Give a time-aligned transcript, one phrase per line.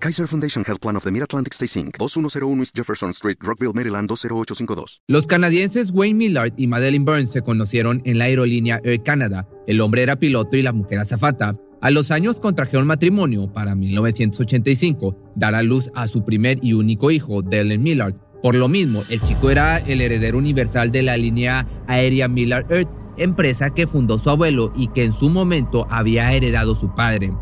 [0.00, 4.08] Kaiser Foundation Health Plan of the Mid-Atlantic Stay Inc., 2101 East Jefferson Street, Rockville, Maryland
[4.08, 5.02] 20852.
[5.08, 9.48] Los canadienses Wayne Millard y Madeleine Burns se conocieron en la aerolínea Air Canada.
[9.66, 11.56] El hombre era piloto y la mujer azafata.
[11.80, 17.10] A los años contrajeron matrimonio para 1985, dar a luz a su primer y único
[17.10, 18.14] hijo, Dylan Millard.
[18.42, 22.88] Por lo mismo, el chico era el heredero universal de la línea aérea Millard Earth,
[23.16, 27.32] empresa que fundó su abuelo y que en su momento había heredado su padre.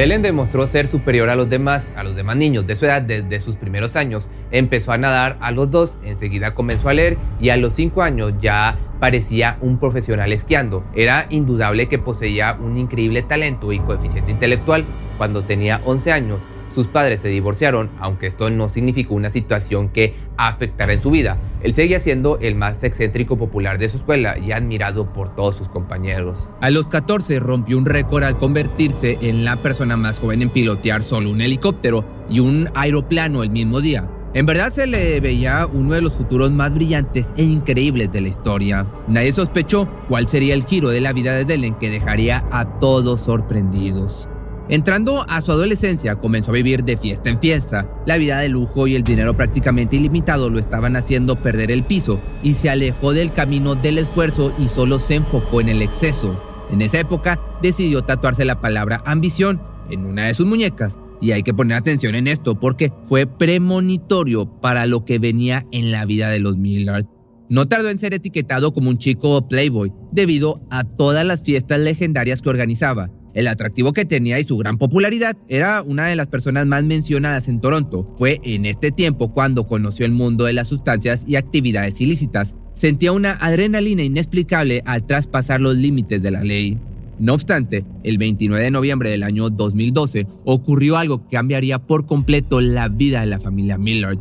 [0.00, 3.38] Delen demostró ser superior a los demás, a los demás niños de su edad desde
[3.38, 4.30] sus primeros años.
[4.50, 8.32] Empezó a nadar a los dos, enseguida comenzó a leer y a los cinco años
[8.40, 10.84] ya parecía un profesional esquiando.
[10.94, 14.86] Era indudable que poseía un increíble talento y coeficiente intelectual.
[15.18, 16.40] Cuando tenía 11 años,
[16.74, 21.38] sus padres se divorciaron, aunque esto no significó una situación que afectara en su vida.
[21.62, 25.68] Él seguía siendo el más excéntrico popular de su escuela y admirado por todos sus
[25.68, 26.48] compañeros.
[26.60, 31.02] A los 14 rompió un récord al convertirse en la persona más joven en pilotear
[31.02, 34.08] solo un helicóptero y un aeroplano el mismo día.
[34.32, 38.28] En verdad se le veía uno de los futuros más brillantes e increíbles de la
[38.28, 38.86] historia.
[39.08, 43.22] Nadie sospechó cuál sería el giro de la vida de Delen que dejaría a todos
[43.22, 44.28] sorprendidos.
[44.70, 47.90] Entrando a su adolescencia, comenzó a vivir de fiesta en fiesta.
[48.06, 52.20] La vida de lujo y el dinero prácticamente ilimitado lo estaban haciendo perder el piso
[52.44, 56.40] y se alejó del camino del esfuerzo y solo se enfocó en el exceso.
[56.70, 59.60] En esa época decidió tatuarse la palabra ambición
[59.90, 61.00] en una de sus muñecas.
[61.20, 65.90] Y hay que poner atención en esto porque fue premonitorio para lo que venía en
[65.90, 67.06] la vida de los Millard.
[67.48, 72.40] No tardó en ser etiquetado como un chico playboy debido a todas las fiestas legendarias
[72.40, 76.66] que organizaba el atractivo que tenía y su gran popularidad era una de las personas
[76.66, 78.12] más mencionadas en Toronto.
[78.16, 82.54] Fue en este tiempo cuando conoció el mundo de las sustancias y actividades ilícitas.
[82.74, 86.78] Sentía una adrenalina inexplicable al traspasar los límites de la ley.
[87.18, 92.62] No obstante, el 29 de noviembre del año 2012 ocurrió algo que cambiaría por completo
[92.62, 94.18] la vida de la familia Millard.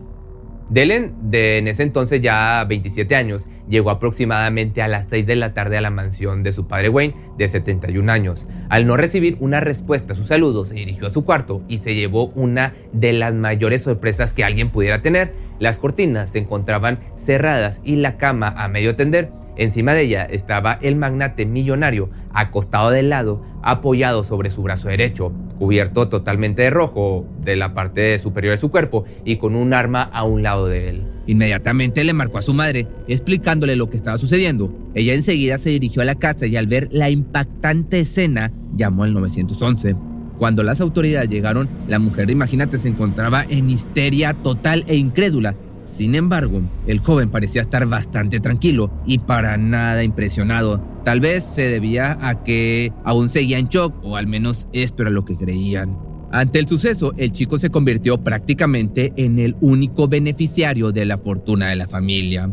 [0.70, 5.54] Delen, de en ese entonces ya 27 años, llegó aproximadamente a las 6 de la
[5.54, 8.46] tarde a la mansión de su padre Wayne, de 71 años.
[8.70, 11.96] Al no recibir una respuesta a sus saludos, se dirigió a su cuarto y se
[11.96, 15.34] llevó una de las mayores sorpresas que alguien pudiera tener.
[15.60, 19.32] Las cortinas se encontraban cerradas y la cama a medio tender.
[19.60, 25.34] Encima de ella estaba el magnate millonario, acostado de lado, apoyado sobre su brazo derecho,
[25.58, 30.04] cubierto totalmente de rojo de la parte superior de su cuerpo y con un arma
[30.04, 31.04] a un lado de él.
[31.28, 34.74] Inmediatamente le marcó a su madre, explicándole lo que estaba sucediendo.
[34.94, 39.14] Ella enseguida se dirigió a la casa y al ver la impactante escena, llamó al
[39.14, 39.94] 911.
[40.38, 45.54] Cuando las autoridades llegaron, la mujer, imagínate, se encontraba en histeria total e incrédula
[45.90, 50.82] sin embargo, el joven parecía estar bastante tranquilo y para nada impresionado.
[51.04, 55.12] Tal vez se debía a que aún seguía en shock, o al menos esto era
[55.12, 55.98] lo que creían.
[56.32, 61.70] Ante el suceso, el chico se convirtió prácticamente en el único beneficiario de la fortuna
[61.70, 62.52] de la familia.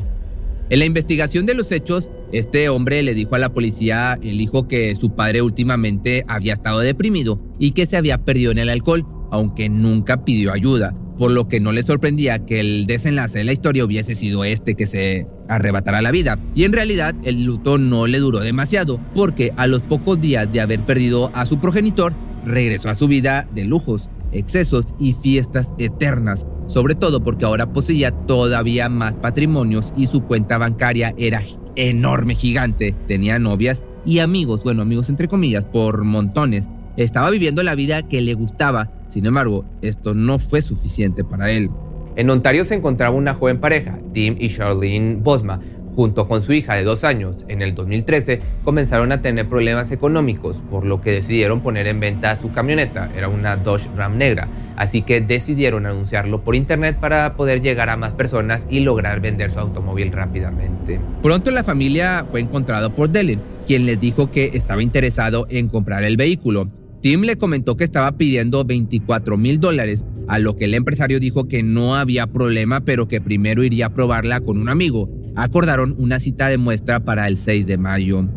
[0.71, 4.67] En la investigación de los hechos, este hombre le dijo a la policía el hijo
[4.67, 9.07] que su padre últimamente había estado deprimido y que se había perdido en el alcohol,
[9.31, 13.53] aunque nunca pidió ayuda por lo que no le sorprendía que el desenlace de la
[13.53, 16.39] historia hubiese sido este que se arrebatara la vida.
[16.55, 20.61] Y en realidad el luto no le duró demasiado, porque a los pocos días de
[20.61, 26.47] haber perdido a su progenitor, regresó a su vida de lujos, excesos y fiestas eternas,
[26.69, 31.43] sobre todo porque ahora poseía todavía más patrimonios y su cuenta bancaria era
[31.77, 32.95] enorme, gigante.
[33.07, 36.69] Tenía novias y amigos, bueno, amigos entre comillas, por montones.
[36.97, 41.71] Estaba viviendo la vida que le gustaba sin embargo, esto no fue suficiente para él.
[42.17, 45.61] En Ontario se encontraba una joven pareja, Tim y Charlene Bosma,
[45.97, 47.45] junto con su hija de dos años.
[47.49, 52.37] En el 2013 comenzaron a tener problemas económicos, por lo que decidieron poner en venta
[52.37, 53.11] su camioneta.
[53.17, 57.97] Era una Dodge Ram negra, así que decidieron anunciarlo por internet para poder llegar a
[57.97, 61.01] más personas y lograr vender su automóvil rápidamente.
[61.23, 66.05] Pronto la familia fue encontrada por Dellen, quien les dijo que estaba interesado en comprar
[66.05, 66.69] el vehículo.
[67.07, 71.47] Tim le comentó que estaba pidiendo 24 mil dólares, a lo que el empresario dijo
[71.47, 75.07] que no había problema, pero que primero iría a probarla con un amigo.
[75.37, 78.29] Acordaron una cita de muestra para el 6 de mayo.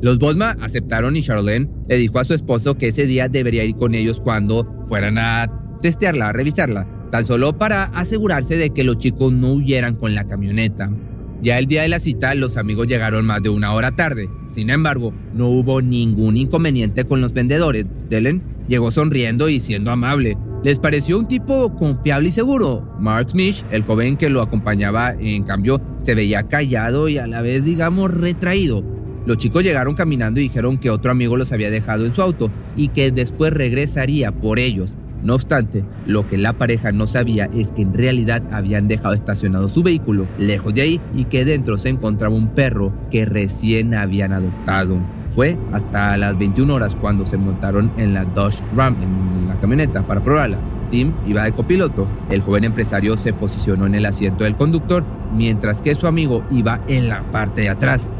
[0.00, 3.74] Los Bosma aceptaron y Charlene le dijo a su esposo que ese día debería ir
[3.74, 5.50] con ellos cuando fueran a
[5.82, 10.88] testearla, revisarla, tan solo para asegurarse de que los chicos no huyeran con la camioneta.
[11.44, 14.30] Ya el día de la cita, los amigos llegaron más de una hora tarde.
[14.48, 17.84] Sin embargo, no hubo ningún inconveniente con los vendedores.
[18.08, 20.38] Dellen llegó sonriendo y siendo amable.
[20.62, 22.96] Les pareció un tipo confiable y seguro.
[22.98, 27.42] Mark Smith, el joven que lo acompañaba, en cambio, se veía callado y a la
[27.42, 28.82] vez, digamos, retraído.
[29.26, 32.50] Los chicos llegaron caminando y dijeron que otro amigo los había dejado en su auto
[32.74, 34.94] y que después regresaría por ellos.
[35.24, 39.70] No obstante, lo que la pareja no sabía es que en realidad habían dejado estacionado
[39.70, 44.34] su vehículo lejos de ahí y que dentro se encontraba un perro que recién habían
[44.34, 44.98] adoptado.
[45.30, 50.06] Fue hasta las 21 horas cuando se montaron en la Dodge Ram, en la camioneta,
[50.06, 50.58] para probarla.
[50.90, 52.06] Tim iba de copiloto.
[52.28, 55.04] El joven empresario se posicionó en el asiento del conductor,
[55.34, 58.10] mientras que su amigo iba en la parte de atrás.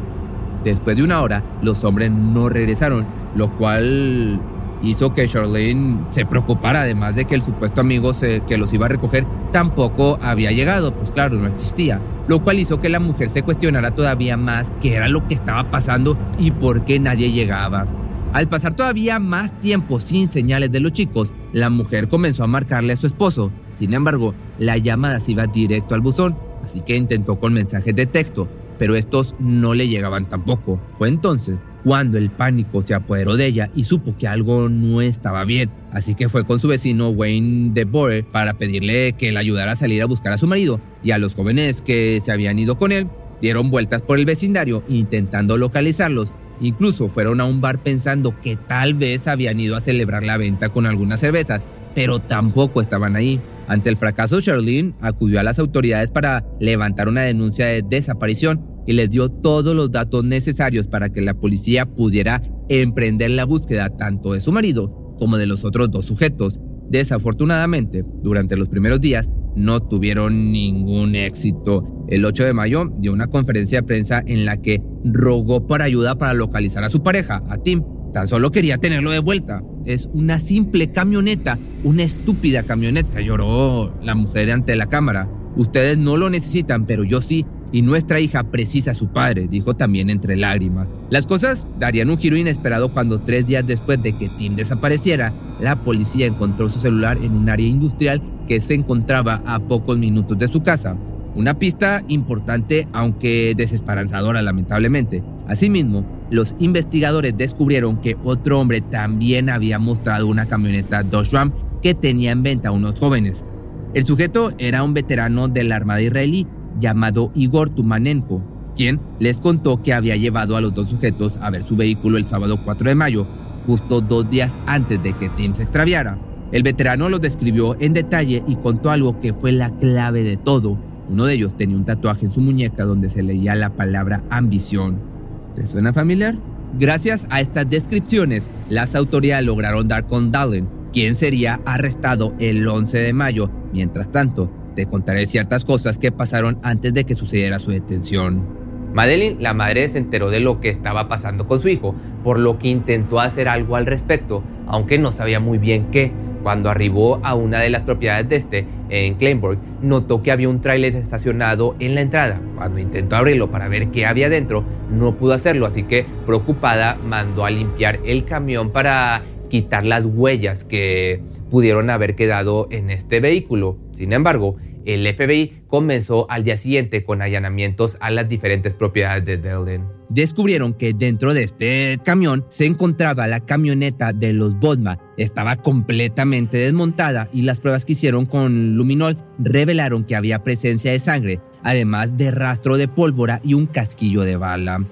[0.64, 3.04] Después de una hora, los hombres no regresaron,
[3.36, 4.40] lo cual
[4.86, 8.12] hizo que Charlene se preocupara, además de que el supuesto amigo
[8.46, 12.80] que los iba a recoger tampoco había llegado, pues claro, no existía, lo cual hizo
[12.80, 16.84] que la mujer se cuestionara todavía más qué era lo que estaba pasando y por
[16.84, 17.86] qué nadie llegaba.
[18.32, 22.92] Al pasar todavía más tiempo sin señales de los chicos, la mujer comenzó a marcarle
[22.92, 23.52] a su esposo.
[23.78, 28.06] Sin embargo, la llamada se iba directo al buzón, así que intentó con mensajes de
[28.06, 30.80] texto, pero estos no le llegaban tampoco.
[30.98, 35.44] Fue entonces cuando el pánico se apoderó de ella y supo que algo no estaba
[35.44, 35.70] bien.
[35.92, 40.02] Así que fue con su vecino Wayne DeBoer para pedirle que le ayudara a salir
[40.02, 43.06] a buscar a su marido y a los jóvenes que se habían ido con él.
[43.40, 46.32] Dieron vueltas por el vecindario intentando localizarlos.
[46.60, 50.70] Incluso fueron a un bar pensando que tal vez habían ido a celebrar la venta
[50.70, 51.60] con algunas cervezas,
[51.94, 53.40] pero tampoco estaban ahí.
[53.66, 58.92] Ante el fracaso, Charlene acudió a las autoridades para levantar una denuncia de desaparición y
[58.92, 64.32] les dio todos los datos necesarios para que la policía pudiera emprender la búsqueda tanto
[64.32, 66.60] de su marido como de los otros dos sujetos.
[66.90, 72.04] Desafortunadamente, durante los primeros días no tuvieron ningún éxito.
[72.08, 76.18] El 8 de mayo dio una conferencia de prensa en la que rogó por ayuda
[76.18, 77.82] para localizar a su pareja, a Tim.
[78.14, 79.60] Tan solo quería tenerlo de vuelta.
[79.84, 85.28] Es una simple camioneta, una estúpida camioneta, lloró la mujer ante la cámara.
[85.56, 89.74] Ustedes no lo necesitan, pero yo sí, y nuestra hija precisa a su padre, dijo
[89.74, 90.86] también entre lágrimas.
[91.10, 95.82] Las cosas darían un giro inesperado cuando tres días después de que Tim desapareciera, la
[95.82, 100.46] policía encontró su celular en un área industrial que se encontraba a pocos minutos de
[100.46, 100.96] su casa.
[101.34, 105.24] Una pista importante aunque desesperanzadora lamentablemente.
[105.48, 111.94] Asimismo, los investigadores descubrieron que otro hombre también había mostrado una camioneta Dodge Ram que
[111.94, 113.44] tenía en venta a unos jóvenes.
[113.92, 116.46] El sujeto era un veterano de la Armada israelí
[116.80, 118.42] llamado Igor Tumanenko,
[118.74, 122.26] quien les contó que había llevado a los dos sujetos a ver su vehículo el
[122.26, 123.26] sábado 4 de mayo,
[123.66, 126.18] justo dos días antes de que Tim se extraviara.
[126.52, 130.78] El veterano los describió en detalle y contó algo que fue la clave de todo.
[131.08, 135.13] Uno de ellos tenía un tatuaje en su muñeca donde se leía la palabra ambición.
[135.54, 136.34] ¿Te suena familiar?
[136.78, 142.98] Gracias a estas descripciones, las autoridades lograron dar con Dallin, quien sería arrestado el 11
[142.98, 143.50] de mayo.
[143.72, 148.64] Mientras tanto, te contaré ciertas cosas que pasaron antes de que sucediera su detención.
[148.92, 152.58] Madeline, la madre, se enteró de lo que estaba pasando con su hijo, por lo
[152.58, 156.12] que intentó hacer algo al respecto, aunque no sabía muy bien qué.
[156.44, 160.60] Cuando arribó a una de las propiedades de este, en Kleinburg, notó que había un
[160.60, 162.38] tráiler estacionado en la entrada.
[162.54, 167.46] Cuando intentó abrirlo para ver qué había dentro, no pudo hacerlo, así que preocupada mandó
[167.46, 173.78] a limpiar el camión para quitar las huellas que pudieron haber quedado en este vehículo.
[173.94, 179.38] Sin embargo, el FBI comenzó al día siguiente con allanamientos a las diferentes propiedades de
[179.38, 179.86] Delden.
[180.08, 184.98] Descubrieron que dentro de este camión se encontraba la camioneta de los Bodma.
[185.16, 191.00] Estaba completamente desmontada y las pruebas que hicieron con luminol revelaron que había presencia de
[191.00, 194.84] sangre, además de rastro de pólvora y un casquillo de bala.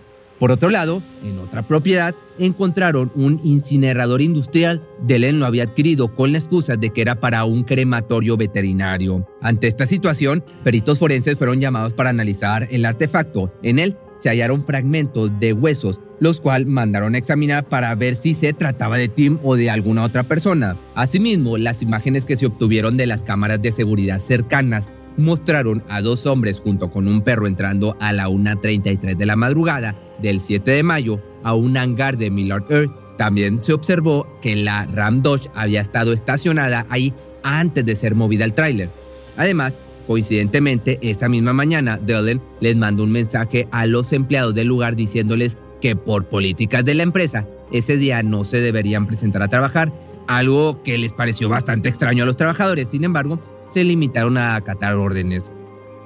[0.43, 4.83] Por otro lado, en otra propiedad, encontraron un incinerador industrial.
[5.01, 9.25] Delen lo había adquirido con la excusa de que era para un crematorio veterinario.
[9.41, 13.55] Ante esta situación, peritos forenses fueron llamados para analizar el artefacto.
[13.63, 18.35] En él se hallaron fragmentos de huesos, los cuales mandaron a examinar para ver si
[18.35, 20.77] se trataba de Tim o de alguna otra persona.
[20.97, 26.27] Asimismo, las imágenes que se obtuvieron de las cámaras de seguridad cercanas mostraron a dos
[26.27, 30.83] hombres junto con un perro entrando a la 1.33 de la madrugada del 7 de
[30.83, 32.93] mayo a un hangar de Millard Earth.
[33.19, 37.13] También se observó que la Ram Dodge había estado estacionada ahí
[37.43, 38.91] antes de ser movida al tráiler.
[39.37, 39.75] Además,
[40.07, 45.59] coincidentemente, esa misma mañana, Dellen les mandó un mensaje a los empleados del lugar diciéndoles
[45.81, 49.93] que por políticas de la empresa, ese día no se deberían presentar a trabajar
[50.29, 52.89] algo que les pareció bastante extraño a los trabajadores.
[52.89, 53.41] Sin embargo,
[53.73, 55.51] se limitaron a acatar órdenes.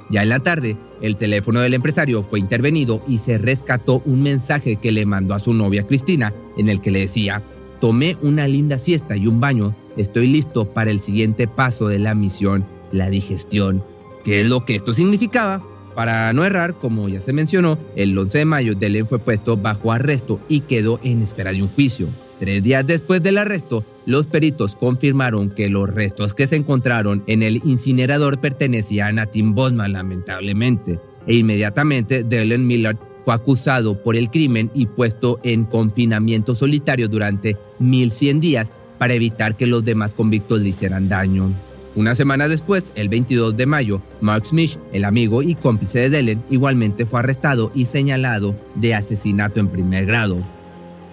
[0.09, 4.77] Ya en la tarde, el teléfono del empresario fue intervenido y se rescató un mensaje
[4.77, 7.43] que le mandó a su novia Cristina, en el que le decía,
[7.81, 12.15] tomé una linda siesta y un baño, estoy listo para el siguiente paso de la
[12.15, 13.85] misión, la digestión.
[14.25, 15.63] ¿Qué es lo que esto significaba?
[15.95, 19.93] Para no errar, como ya se mencionó, el 11 de mayo Delen fue puesto bajo
[19.93, 22.07] arresto y quedó en espera de un juicio.
[22.39, 27.43] Tres días después del arresto, los peritos confirmaron que los restos que se encontraron en
[27.43, 34.31] el incinerador pertenecían a Tim Bosman, lamentablemente, e inmediatamente Dylan Millard fue acusado por el
[34.31, 40.61] crimen y puesto en confinamiento solitario durante 1100 días para evitar que los demás convictos
[40.61, 41.53] le hicieran daño.
[41.97, 46.45] Una semana después, el 22 de mayo, Mark Smith, el amigo y cómplice de Dellen,
[46.51, 50.39] igualmente fue arrestado y señalado de asesinato en primer grado.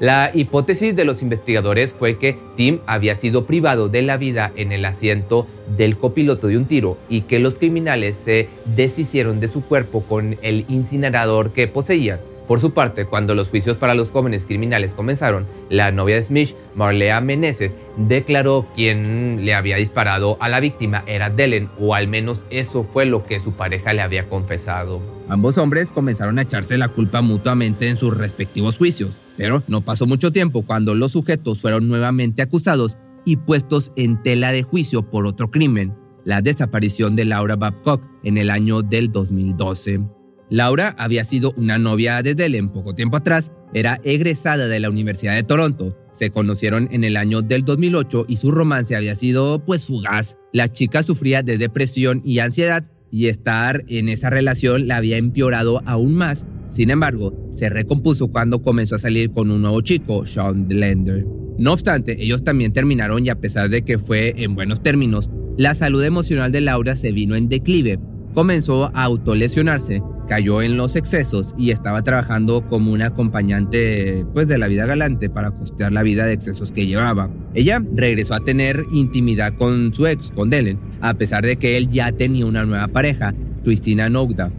[0.04, 4.74] La hipótesis de los investigadores fue que Tim había sido privado de la vida en
[4.74, 9.64] el asiento del copiloto de un tiro y que los criminales se deshicieron de su
[9.64, 12.20] cuerpo con el incinerador que poseían.
[12.48, 16.56] Por su parte, cuando los juicios para los jóvenes criminales comenzaron, la novia de Smith,
[16.76, 22.42] Marlea Meneses, declaró quien le había disparado a la víctima era Dellen, o al menos
[22.50, 25.02] eso fue lo que su pareja le había confesado.
[25.30, 30.06] Ambos hombres comenzaron a echarse la culpa mutuamente en sus respectivos juicios, pero no pasó
[30.06, 35.26] mucho tiempo cuando los sujetos fueron nuevamente acusados y puestos en tela de juicio por
[35.26, 35.94] otro crimen,
[36.26, 40.23] la desaparición de Laura Babcock en el año del 2012.
[40.54, 45.34] Laura había sido una novia de Dellen poco tiempo atrás, era egresada de la Universidad
[45.34, 45.98] de Toronto.
[46.14, 50.38] Se conocieron en el año del 2008 y su romance había sido pues fugaz.
[50.52, 55.82] La chica sufría de depresión y ansiedad y estar en esa relación la había empeorado
[55.88, 56.46] aún más.
[56.70, 61.26] Sin embargo, se recompuso cuando comenzó a salir con un nuevo chico, Sean Lender.
[61.58, 65.74] No obstante, ellos también terminaron y a pesar de que fue en buenos términos, la
[65.74, 67.98] salud emocional de Laura se vino en declive.
[68.36, 74.58] Comenzó a autolesionarse cayó en los excesos y estaba trabajando como una acompañante pues de
[74.58, 77.30] la vida galante para costear la vida de excesos que llevaba.
[77.54, 81.90] Ella regresó a tener intimidad con su ex, con Delen, a pesar de que él
[81.90, 84.52] ya tenía una nueva pareja, Cristina Nogda.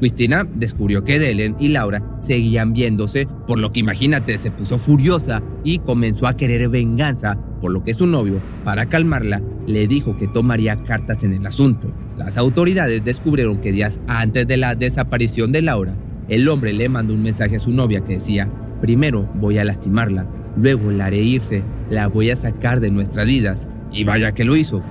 [0.00, 5.42] Cristina descubrió que Delen y Laura seguían viéndose, por lo que imagínate, se puso furiosa
[5.62, 10.28] y comenzó a querer venganza, por lo que su novio, para calmarla, le dijo que
[10.28, 11.90] tomaría cartas en el asunto.
[12.16, 15.94] Las autoridades descubrieron que días antes de la desaparición de Laura,
[16.28, 18.48] el hombre le mandó un mensaje a su novia que decía,
[18.80, 23.66] primero voy a lastimarla, luego la haré irse, la voy a sacar de nuestras vidas.
[23.92, 24.82] Y vaya que lo hizo.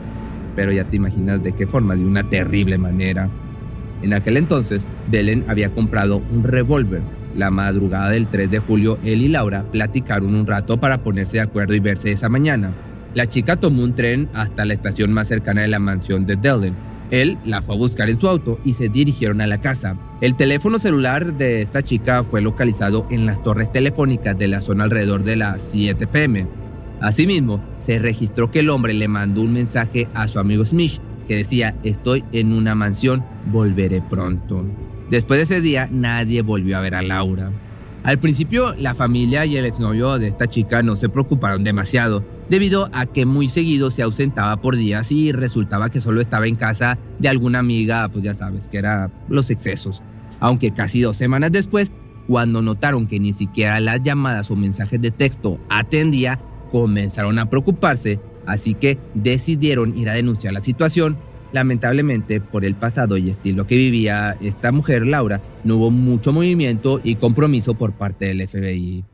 [0.56, 3.30] Pero ya te imaginas de qué forma, de una terrible manera.
[4.02, 7.02] En aquel entonces, Delen había comprado un revólver.
[7.36, 11.44] La madrugada del 3 de julio, él y Laura platicaron un rato para ponerse de
[11.44, 12.74] acuerdo y verse esa mañana.
[13.16, 16.93] La chica tomó un tren hasta la estación más cercana de la mansión de Delen
[17.14, 19.96] él la fue a buscar en su auto y se dirigieron a la casa.
[20.20, 24.86] El teléfono celular de esta chica fue localizado en las torres telefónicas de la zona
[24.86, 26.48] alrededor de las 7 pm.
[27.02, 31.36] Asimismo, se registró que el hombre le mandó un mensaje a su amigo Smith que
[31.36, 34.66] decía, estoy en una mansión, volveré pronto.
[35.12, 37.52] Después de ese día, nadie volvió a ver a Laura.
[38.04, 42.90] Al principio, la familia y el exnovio de esta chica no se preocuparon demasiado, debido
[42.92, 47.00] a que muy seguido se ausentaba por días y resultaba que solo estaba en casa
[47.20, 50.04] de alguna amiga, pues ya sabes, que era los excesos.
[50.42, 51.94] Aunque casi dos semanas después,
[52.28, 56.42] cuando notaron que ni siquiera las llamadas o mensajes de texto atendía,
[56.72, 61.18] comenzaron a preocuparse, así que decidieron ir a denunciar la situación.
[61.54, 67.00] Lamentablemente, por el pasado y estilo que vivía esta mujer, Laura, no hubo mucho movimiento
[67.04, 69.06] y compromiso por parte del FBI.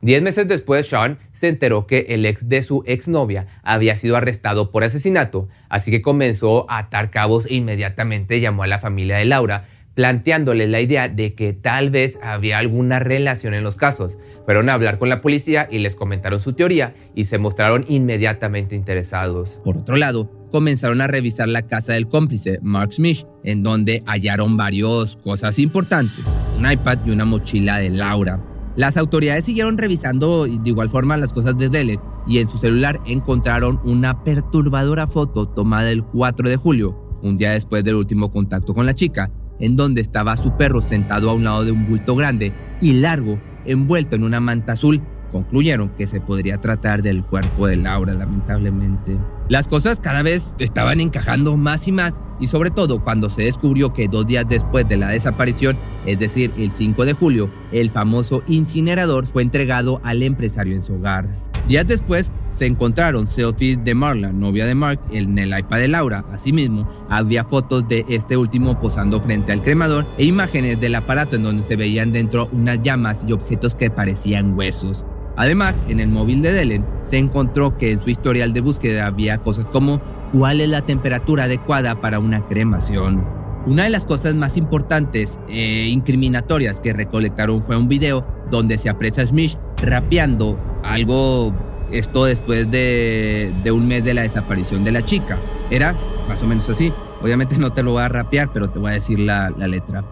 [0.00, 4.70] Diez meses después, Sean se enteró que el ex de su exnovia había sido arrestado
[4.70, 9.26] por asesinato, así que comenzó a atar cabos e inmediatamente llamó a la familia de
[9.26, 14.18] Laura, planteándole la idea de que tal vez había alguna relación en los casos.
[14.44, 18.74] Fueron a hablar con la policía y les comentaron su teoría y se mostraron inmediatamente
[18.74, 19.60] interesados.
[19.64, 24.56] Por otro lado, comenzaron a revisar la casa del cómplice, Mark Smith, en donde hallaron
[24.56, 26.24] varias cosas importantes,
[26.58, 28.40] un iPad y una mochila de Laura.
[28.76, 33.00] Las autoridades siguieron revisando de igual forma las cosas de Dele y en su celular
[33.06, 38.74] encontraron una perturbadora foto tomada el 4 de julio, un día después del último contacto
[38.74, 42.16] con la chica, en donde estaba su perro sentado a un lado de un bulto
[42.16, 45.00] grande y largo, envuelto en una manta azul.
[45.30, 49.16] Concluyeron que se podría tratar del cuerpo de Laura, lamentablemente.
[49.48, 53.92] Las cosas cada vez estaban encajando más y más y sobre todo cuando se descubrió
[53.92, 58.42] que dos días después de la desaparición, es decir, el 5 de julio, el famoso
[58.48, 61.51] incinerador fue entregado al empresario en su hogar.
[61.68, 66.24] Días después se encontraron selfies de Marla, novia de Mark, en el iPad de Laura.
[66.32, 71.44] Asimismo, había fotos de este último posando frente al cremador e imágenes del aparato en
[71.44, 75.06] donde se veían dentro unas llamas y objetos que parecían huesos.
[75.36, 79.38] Además, en el móvil de Dellen se encontró que en su historial de búsqueda había
[79.38, 80.02] cosas como
[80.32, 83.41] cuál es la temperatura adecuada para una cremación.
[83.64, 88.88] Una de las cosas más importantes e incriminatorias que recolectaron fue un video donde se
[88.88, 91.54] aprecia a Smith rapeando algo,
[91.92, 95.38] esto después de, de un mes de la desaparición de la chica.
[95.70, 95.96] Era
[96.28, 96.92] más o menos así.
[97.20, 100.04] Obviamente no te lo voy a rapear, pero te voy a decir la, la letra.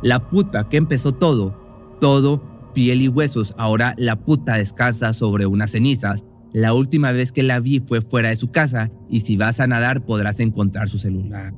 [0.00, 1.54] La puta que empezó todo,
[2.00, 6.24] todo piel y huesos, ahora la puta descansa sobre unas cenizas.
[6.54, 9.66] La última vez que la vi fue fuera de su casa y si vas a
[9.66, 11.52] nadar podrás encontrar su celular.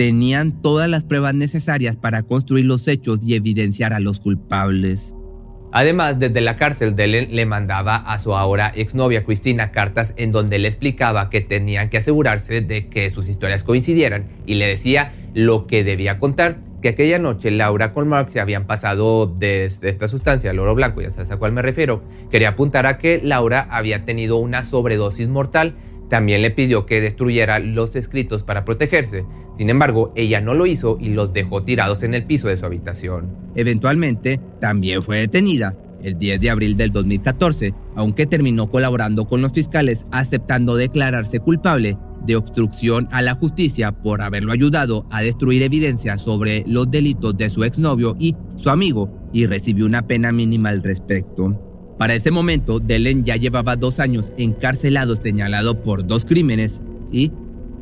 [0.00, 5.14] Tenían todas las pruebas necesarias para construir los hechos y evidenciar a los culpables.
[5.72, 10.58] Además, desde la cárcel, Dellen le mandaba a su ahora exnovia Cristina cartas en donde
[10.58, 15.66] le explicaba que tenían que asegurarse de que sus historias coincidieran y le decía lo
[15.66, 20.50] que debía contar, que aquella noche Laura con Mark se habían pasado de esta sustancia,
[20.50, 22.02] el oro blanco, ya sabes a cuál me refiero.
[22.30, 25.74] Quería apuntar a que Laura había tenido una sobredosis mortal
[26.10, 29.24] también le pidió que destruyera los escritos para protegerse.
[29.56, 32.66] Sin embargo, ella no lo hizo y los dejó tirados en el piso de su
[32.66, 33.28] habitación.
[33.54, 39.52] Eventualmente, también fue detenida el 10 de abril del 2014, aunque terminó colaborando con los
[39.52, 46.18] fiscales aceptando declararse culpable de obstrucción a la justicia por haberlo ayudado a destruir evidencia
[46.18, 50.82] sobre los delitos de su exnovio y su amigo y recibió una pena mínima al
[50.82, 51.69] respecto.
[52.00, 56.80] Para ese momento, Delen ya llevaba dos años encarcelado señalado por dos crímenes
[57.12, 57.30] y,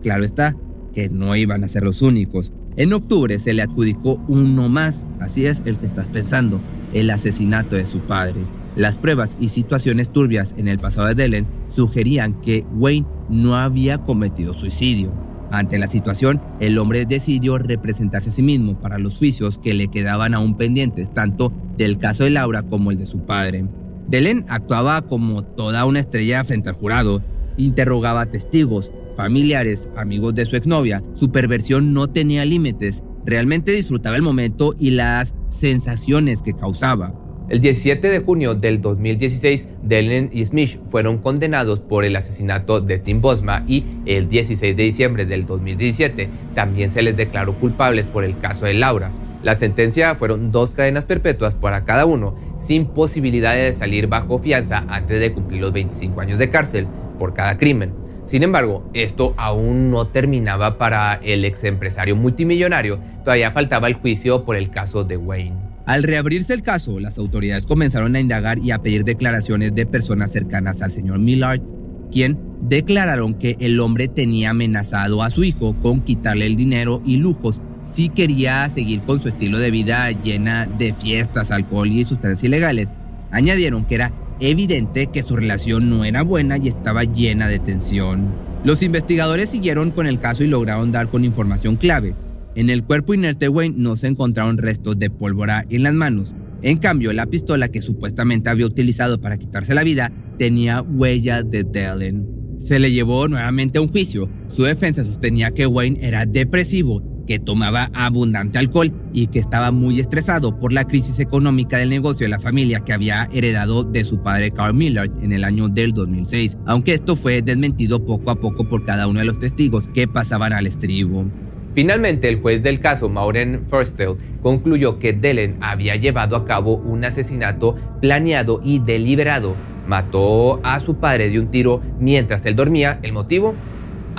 [0.03, 0.57] claro está,
[0.93, 2.53] que no iban a ser los únicos.
[2.75, 6.61] En octubre se le adjudicó uno más, así es el que estás pensando,
[6.95, 8.41] el asesinato de su padre.
[8.75, 13.99] Las pruebas y situaciones turbias en el pasado de Delen sugerían que Wayne no había
[13.99, 15.13] cometido suicidio.
[15.53, 19.87] Ante la situación, el hombre decidió representarse a sí mismo para los juicios que le
[19.87, 23.65] quedaban aún pendientes, tanto del caso de Laura como el de su padre.
[24.08, 27.23] Delen actuaba como toda una estrella frente al jurado,
[27.58, 31.02] interrogaba testigos, familiares, amigos de su exnovia.
[31.14, 37.14] Su perversión no tenía límites, realmente disfrutaba el momento y las sensaciones que causaba.
[37.50, 42.99] El 17 de junio del 2016, Delen y Smith fueron condenados por el asesinato de
[42.99, 48.25] Tim Bosma y el 16 de diciembre del 2017 también se les declaró culpables por
[48.25, 49.10] el caso de Laura.
[49.43, 54.85] La sentencia fueron dos cadenas perpetuas para cada uno, sin posibilidad de salir bajo fianza
[54.89, 57.93] antes de cumplir los 25 años de cárcel por cada crimen.
[58.27, 64.45] Sin embargo, esto aún no terminaba para el ex empresario multimillonario, todavía faltaba el juicio
[64.45, 65.57] por el caso de Wayne.
[65.87, 70.33] Al reabrirse el caso, las autoridades comenzaron a indagar y a pedir declaraciones de personas
[70.33, 71.63] cercanas al señor Millard,
[72.11, 77.17] quien declararon que el hombre tenía amenazado a su hijo con quitarle el dinero y
[77.17, 77.63] lujos
[77.95, 82.95] si quería seguir con su estilo de vida llena de fiestas, alcohol y sustancias ilegales.
[83.31, 88.33] Añadieron que era evidente que su relación no era buena y estaba llena de tensión.
[88.65, 92.15] Los investigadores siguieron con el caso y lograron dar con información clave.
[92.55, 96.35] En el cuerpo inerte de Wayne no se encontraron restos de pólvora en las manos.
[96.63, 101.63] En cambio, la pistola que supuestamente había utilizado para quitarse la vida tenía huellas de
[101.63, 102.27] Dellen.
[102.59, 104.29] Se le llevó nuevamente a un juicio.
[104.49, 110.00] Su defensa sostenía que Wayne era depresivo que tomaba abundante alcohol y que estaba muy
[110.00, 114.23] estresado por la crisis económica del negocio de la familia que había heredado de su
[114.23, 118.67] padre Carl Millard en el año del 2006, aunque esto fue desmentido poco a poco
[118.67, 121.26] por cada uno de los testigos que pasaban al estribo.
[121.75, 127.04] Finalmente, el juez del caso, Maureen Firstel, concluyó que Dellen había llevado a cabo un
[127.04, 129.54] asesinato planeado y deliberado.
[129.86, 132.99] Mató a su padre de un tiro mientras él dormía.
[133.02, 133.54] ¿El motivo?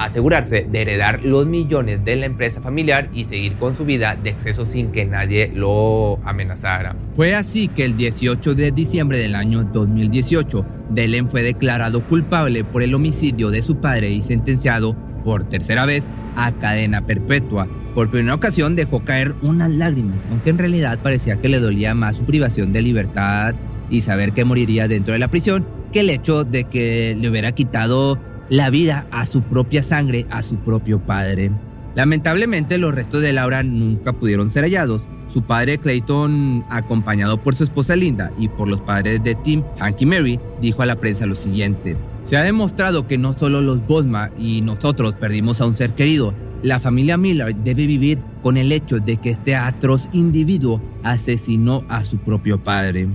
[0.04, 4.30] Asegurarse de heredar los millones de la empresa familiar y seguir con su vida de
[4.30, 6.96] exceso sin que nadie lo amenazara.
[7.16, 12.82] Fue así que el 18 de diciembre del año 2018, Delen fue declarado culpable por
[12.82, 17.68] el homicidio de su padre y sentenciado por tercera vez a cadena perpetua.
[17.94, 22.18] Por primera ocasión dejó caer unas lágrimas, aunque en realidad parecía que le dolía más
[22.18, 23.54] su privación de libertad
[23.90, 27.52] y saber que moriría dentro de la prisión que el hecho de que le hubiera
[27.52, 31.52] quitado la vida a su propia sangre, a su propio padre.
[31.96, 35.08] Lamentablemente los restos de Laura nunca pudieron ser hallados.
[35.28, 40.02] Su padre Clayton, acompañado por su esposa Linda y por los padres de Tim, Hank
[40.02, 41.96] y Mary, dijo a la prensa lo siguiente.
[42.24, 46.34] Se ha demostrado que no solo los Bosma y nosotros perdimos a un ser querido,
[46.62, 52.04] la familia Miller debe vivir con el hecho de que este atroz individuo asesinó a
[52.04, 53.08] su propio padre.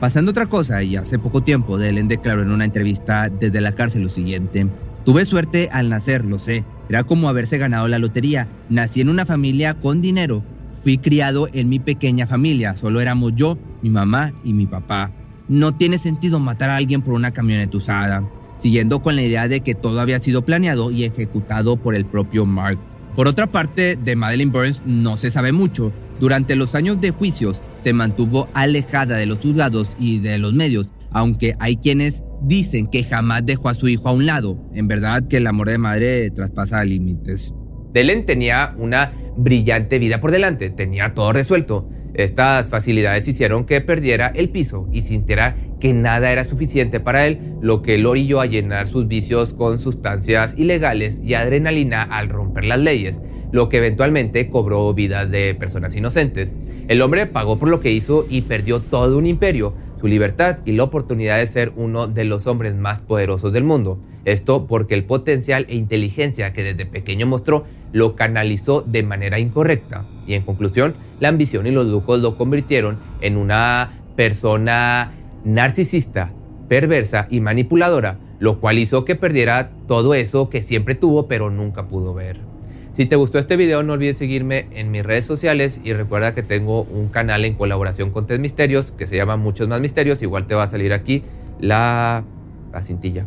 [0.00, 4.02] Pasando otra cosa, y hace poco tiempo, Delen declaró en una entrevista desde la cárcel
[4.02, 4.66] lo siguiente.
[5.06, 6.64] Tuve suerte al nacer, lo sé.
[6.88, 8.46] Era como haberse ganado la lotería.
[8.68, 10.42] Nací en una familia con dinero.
[10.82, 12.76] Fui criado en mi pequeña familia.
[12.76, 15.12] Solo éramos yo, mi mamá y mi papá.
[15.48, 18.28] No tiene sentido matar a alguien por una camioneta usada.
[18.58, 22.44] Siguiendo con la idea de que todo había sido planeado y ejecutado por el propio
[22.44, 22.78] Mark.
[23.14, 25.92] Por otra parte, de Madeleine Burns no se sabe mucho.
[26.20, 30.92] Durante los años de juicios se mantuvo alejada de los juzgados y de los medios,
[31.10, 34.58] aunque hay quienes dicen que jamás dejó a su hijo a un lado.
[34.74, 37.52] En verdad que el amor de madre traspasa límites.
[37.92, 41.88] Delen tenía una brillante vida por delante, tenía todo resuelto.
[42.14, 47.56] Estas facilidades hicieron que perdiera el piso y sintiera que nada era suficiente para él,
[47.60, 52.64] lo que lo orilló a llenar sus vicios con sustancias ilegales y adrenalina al romper
[52.64, 53.16] las leyes,
[53.52, 56.54] lo que eventualmente cobró vidas de personas inocentes.
[56.88, 60.72] El hombre pagó por lo que hizo y perdió todo un imperio, su libertad y
[60.72, 63.98] la oportunidad de ser uno de los hombres más poderosos del mundo.
[64.24, 70.04] Esto porque el potencial e inteligencia que desde pequeño mostró lo canalizó de manera incorrecta.
[70.26, 75.12] Y en conclusión, la ambición y los lujos lo convirtieron en una persona
[75.44, 76.32] narcisista,
[76.68, 81.86] perversa y manipuladora, lo cual hizo que perdiera todo eso que siempre tuvo pero nunca
[81.88, 82.55] pudo ver.
[82.96, 86.42] Si te gustó este video no olvides seguirme en mis redes sociales y recuerda que
[86.42, 90.46] tengo un canal en colaboración con Test Misterios que se llama Muchos Más Misterios, igual
[90.46, 91.22] te va a salir aquí
[91.60, 92.24] la,
[92.72, 93.26] la cintilla.